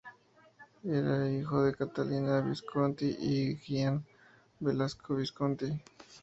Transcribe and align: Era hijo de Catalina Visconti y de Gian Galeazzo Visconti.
Era 0.83 1.29
hijo 1.31 1.61
de 1.61 1.75
Catalina 1.75 2.41
Visconti 2.41 3.15
y 3.19 3.49
de 3.49 3.55
Gian 3.57 4.03
Galeazzo 4.59 5.13
Visconti. 5.13 5.79